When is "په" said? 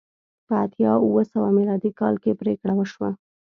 0.47-0.53